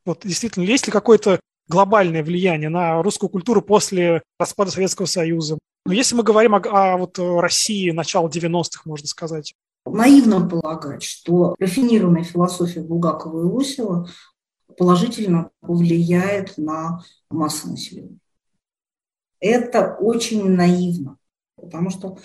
[0.07, 5.59] Вот действительно, есть ли какое-то глобальное влияние на русскую культуру после распада Советского Союза?
[5.85, 9.55] Но если мы говорим о, о вот России начала 90-х, можно сказать.
[9.85, 14.09] Наивно полагать, что рафинированная философия Булгакова и Лосева
[14.79, 18.19] положительно повлияет на массу населения.
[19.41, 21.19] Это очень наивно,
[21.57, 22.19] потому что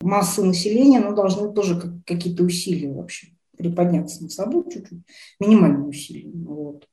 [0.00, 5.02] массы населения ну, должны тоже какие-то усилия вообще приподняться над собой чуть-чуть,
[5.40, 6.30] минимальные усилия.
[6.32, 6.86] Вот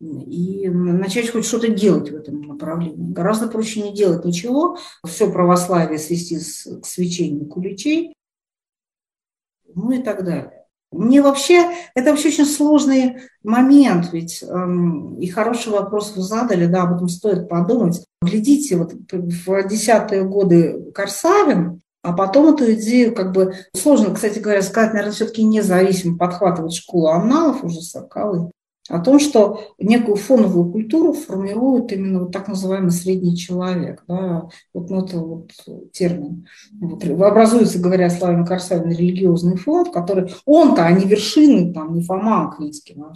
[0.00, 3.12] и начать хоть что-то делать в этом направлении.
[3.12, 8.14] Гораздо проще не делать ничего, все православие свести к свечению куличей,
[9.74, 10.64] ну и так далее.
[10.92, 16.82] Мне вообще, это вообще очень сложный момент, ведь эм, и хороший вопрос вы задали, да,
[16.82, 18.04] об этом стоит подумать.
[18.22, 24.62] Глядите, вот в десятые годы Корсавин, а потом эту идею как бы сложно, кстати говоря,
[24.62, 28.50] сказать, наверное, все-таки независимо подхватывать школу анналов уже Соколы
[28.88, 34.04] о том, что некую фоновую культуру формирует именно вот так называемый средний человек.
[34.06, 35.52] Да, вот ну, это вот
[35.92, 36.46] термин.
[36.80, 42.48] Вот, образуется, говоря словами Корсавина, религиозный фонд, который он-то, а не вершины, там, не Фома
[42.48, 43.14] Аквинский на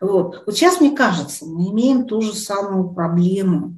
[0.00, 0.42] Вот.
[0.46, 3.77] вот сейчас, мне кажется, мы имеем ту же самую проблему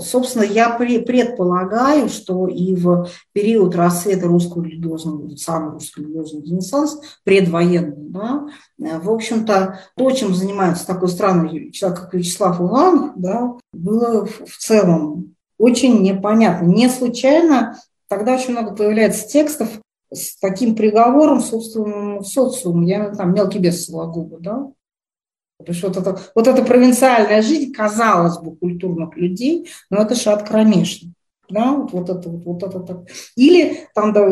[0.00, 8.08] Собственно, я предполагаю, что и в период рассвета русского религиозного, самый русский религиозный ренессанс, предвоенный,
[8.08, 14.56] да, в общем-то, то, чем занимается такой странный человек, как Вячеслав Иванов, да, было в
[14.58, 16.66] целом очень непонятно.
[16.66, 17.78] Не случайно
[18.08, 19.68] тогда очень много появляется текстов
[20.10, 22.82] с таким приговором собственному социуму.
[22.86, 24.66] Я там мелкий бес Сологуба, да,
[25.64, 30.46] то есть вот, это, вот эта провинциальная жизнь, казалось бы, культурных людей, но это шаг
[30.46, 31.12] кромешный.
[31.48, 32.98] Да, вот, вот это вот, вот это так.
[33.36, 34.26] Или там, да,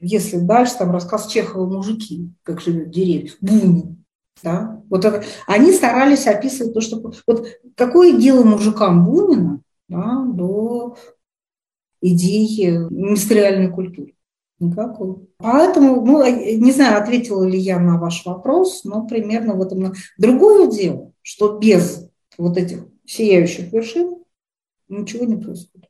[0.00, 4.04] если дальше, там рассказ Чехова «Мужики», как живет деревья, Бунин.
[4.42, 4.80] Да?
[4.88, 7.12] Вот это, они старались описывать то, что...
[7.26, 7.46] Вот
[7.76, 10.96] какое дело мужикам Бунина да, до
[12.00, 14.14] идеи мистериальной культуры?
[14.62, 15.28] Никакой.
[15.38, 19.92] Поэтому, ну, не знаю, ответила ли я на ваш вопрос, но примерно в этом.
[20.18, 22.08] Другое дело, что без
[22.38, 24.22] вот этих сияющих вершин
[24.88, 25.88] ничего не происходит.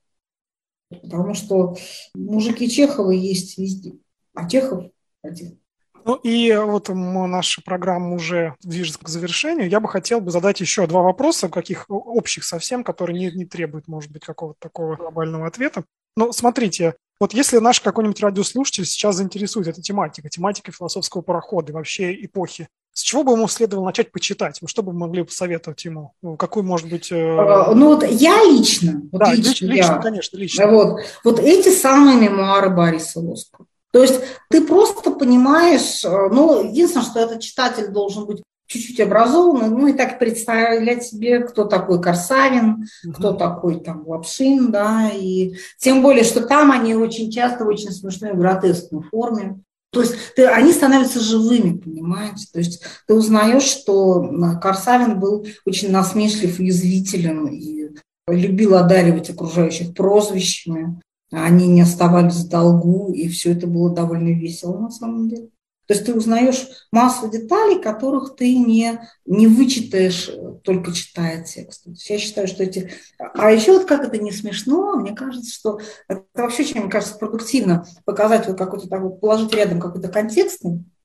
[0.88, 1.76] Потому что
[2.14, 3.94] мужики Чехова есть везде,
[4.34, 4.86] а Чехов
[5.22, 5.58] один.
[6.06, 9.68] Ну и вот наша программа уже движется к завершению.
[9.68, 13.86] Я бы хотел бы задать еще два вопроса, каких общих совсем, которые не, не требуют,
[13.86, 15.84] может быть, какого-то такого глобального ответа.
[16.16, 21.72] Ну, смотрите, вот если наш какой-нибудь радиослушатель сейчас заинтересует эта тематика, тематика философского парохода и
[21.72, 24.58] вообще эпохи С чего бы ему следовало начать почитать?
[24.66, 26.14] Что бы вы могли посоветовать ему?
[26.20, 27.12] Ну, какой, может быть...
[27.12, 27.36] Э...
[27.38, 29.02] А, ну, вот я лично...
[29.12, 30.66] Вот да, лично, лично, я, конечно, лично.
[30.66, 33.66] Вот, вот эти самые мемуары Бориса Лоскова.
[33.92, 34.20] То есть
[34.50, 38.42] ты просто понимаешь, э, ну, единственное, что этот читатель должен быть
[38.72, 43.12] чуть-чуть образованный, ну и так представлять себе, кто такой Корсавин, угу.
[43.12, 47.90] кто такой там Лапшин, да, и тем более, что там они очень часто в очень
[47.90, 49.60] смешной гротескной форме.
[49.92, 52.46] То есть ты, они становятся живыми, понимаете?
[52.50, 54.22] То есть ты узнаешь, что
[54.60, 57.90] Корсавин был очень насмешлив и язвителен, и
[58.26, 60.98] любил одаривать окружающих прозвищами.
[61.30, 65.48] Они не оставались в долгу, и все это было довольно весело на самом деле.
[65.92, 70.30] То есть ты узнаешь массу деталей, которых ты не, не вычитаешь,
[70.64, 71.86] только читая текст.
[72.08, 72.90] я считаю, что эти...
[73.18, 77.18] А еще вот как это не смешно, мне кажется, что это вообще очень, мне кажется,
[77.18, 80.62] продуктивно показать вот какой-то такой, положить рядом какой-то контекст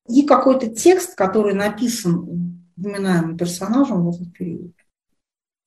[0.07, 4.71] и какой-то текст, который написан упоминаемым персонажем в этот период.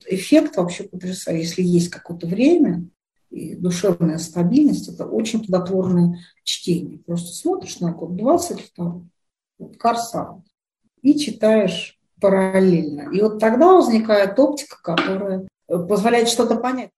[0.07, 1.43] Эффект вообще потрясающий.
[1.43, 2.87] Если есть какое-то время,
[3.31, 6.99] и душевная стабильность– это очень плодотворное чтение.
[6.99, 9.03] Просто смотришь на год 22
[9.59, 10.43] вот, Корсан,
[11.03, 13.11] и читаешь параллельно.
[13.12, 16.91] И вот тогда возникает оптика, которая позволяет что-то понять.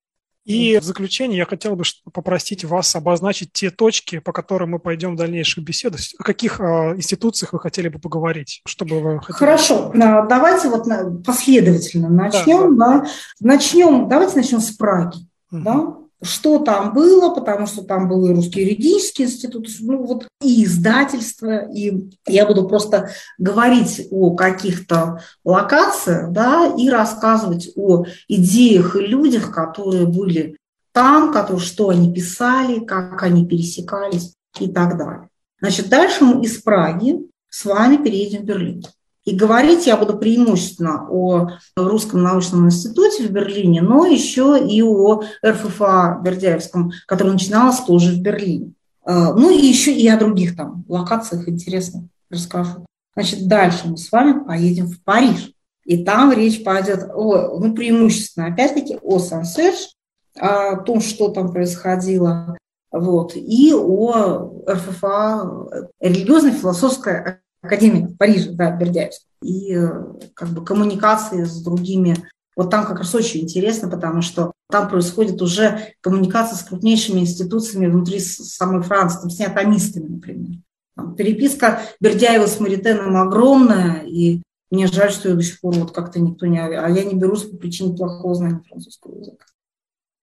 [0.45, 5.15] И в заключение я хотел бы попросить вас обозначить те точки, по которым мы пойдем
[5.15, 6.01] в дальнейших беседах.
[6.19, 8.61] О каких э, институциях вы хотели бы поговорить?
[8.67, 9.37] Чтобы вы хотели...
[9.37, 10.89] Хорошо, давайте вот
[11.25, 12.77] последовательно начнем.
[12.77, 13.01] Да, да.
[13.03, 13.11] Да.
[13.41, 15.19] Начнем, давайте начнем с Праги.
[15.53, 15.63] Угу.
[15.63, 15.97] Да?
[16.23, 21.67] Что там было, потому что там был и Русский юридический институт, ну вот и издательство,
[21.71, 29.53] и я буду просто говорить о каких-то локациях, да, и рассказывать о идеях и людях,
[29.53, 30.57] которые были
[30.93, 35.29] там, которые, что они писали, как они пересекались и так далее.
[35.61, 37.19] Значит, дальше мы из Праги
[37.49, 38.85] с вами переедем в Берлин.
[39.25, 45.23] И говорить я буду преимущественно о Русском научном институте в Берлине, но еще и о
[45.47, 48.73] РФФА Бердяевском, который начиналось тоже в Берлине.
[49.05, 52.85] А, ну и еще и о других там локациях интересных расскажу.
[53.15, 55.53] Значит, дальше мы с вами поедем в Париж.
[55.85, 59.95] И там речь пойдет о, ну, преимущественно, опять-таки, о Сан-Серж,
[60.39, 62.57] о том, что там происходило,
[62.91, 69.23] вот, и о РФФА, религиозно-философская Академия в Париже, да, Бердяевск.
[69.43, 69.89] И э,
[70.35, 72.17] как бы коммуникации с другими.
[72.57, 77.87] Вот там как раз очень интересно, потому что там происходит уже коммуникация с крупнейшими институциями
[77.87, 80.57] внутри самой Франции, там, с неатомистами, например.
[80.97, 85.93] Там переписка Бердяева с Маритеном огромная, и мне жаль, что ее до сих пор вот
[85.93, 86.59] как-то никто не...
[86.59, 89.47] А я не берусь по причине плохого знания французского языка.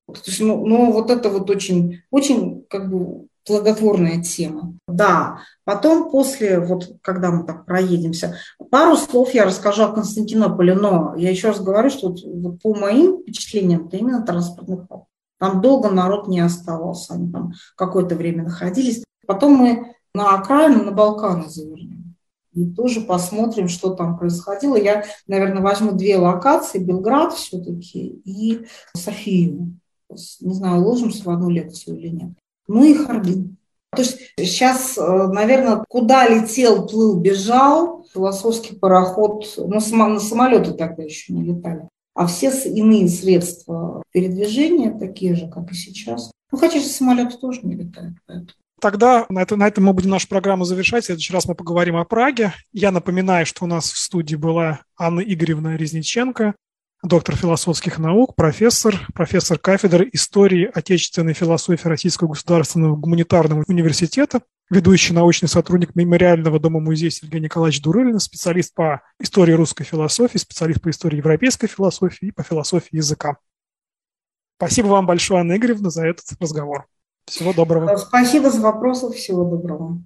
[0.08, 4.78] То ну, ну, вот это вот очень, очень как бы плодотворная тема.
[4.88, 8.36] Да, потом после, вот когда мы так проедемся,
[8.70, 12.76] пару слов я расскажу о Константинополе, но я еще раз говорю, что вот, вот по
[12.76, 15.06] моим впечатлениям, это именно транспортный хаб.
[15.40, 19.04] Там долго народ не оставался, они там какое-то время находились.
[19.26, 22.16] Потом мы на окраину, на Балканы завернем.
[22.54, 24.76] И тоже посмотрим, что там происходило.
[24.76, 29.80] Я, наверное, возьму две локации, Белград все-таки и Софию.
[30.40, 32.39] Не знаю, ложимся в одну лекцию или нет
[32.70, 33.58] ну и Харбин.
[33.92, 41.04] То есть сейчас, э, наверное, куда летел, плыл, бежал, философский пароход, ну, на самолеты тогда
[41.04, 46.32] еще не летали, а все иные средства передвижения такие же, как и сейчас.
[46.52, 48.52] Ну, хотя же самолеты тоже не летают, поэтому.
[48.80, 51.04] Тогда на, это, на этом мы будем нашу программу завершать.
[51.04, 52.54] В следующий раз мы поговорим о Праге.
[52.72, 56.56] Я напоминаю, что у нас в студии была Анна Игоревна Резниченко,
[57.04, 65.48] доктор философских наук, профессор, профессор кафедры истории отечественной философии Российского государственного гуманитарного университета, ведущий научный
[65.48, 71.68] сотрудник Мемориального дома-музея Сергей Николаевич Дурылин, специалист по истории русской философии, специалист по истории европейской
[71.68, 73.38] философии и по философии языка.
[74.58, 76.86] Спасибо вам большое, Анна Игоревна, за этот разговор.
[77.26, 77.96] Всего доброго.
[77.96, 79.12] Спасибо за вопросы.
[79.14, 80.02] Всего доброго.